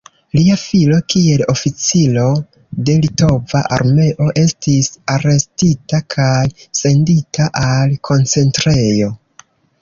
[0.35, 2.23] Lia filo, kiel oficiro
[2.87, 6.41] de litova armeo, estis arestita kaj
[6.81, 9.13] sendita al koncentrejo.